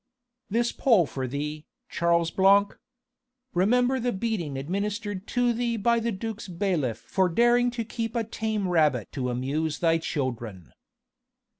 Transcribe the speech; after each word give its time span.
"This 0.49 0.71
pole 0.71 1.05
for 1.05 1.27
thee, 1.27 1.67
Charles 1.87 2.31
Blanc! 2.31 2.75
Remember 3.53 3.99
the 3.99 4.11
beating 4.11 4.57
administered 4.57 5.27
to 5.27 5.53
thee 5.53 5.77
by 5.77 5.99
the 5.99 6.11
duc's 6.11 6.47
bailiff 6.47 6.97
for 6.97 7.29
daring 7.29 7.69
to 7.69 7.85
keep 7.85 8.15
a 8.15 8.23
tame 8.23 8.67
rabbit 8.67 9.11
to 9.11 9.29
amuse 9.29 9.77
thy 9.77 9.99
children! 9.99 10.73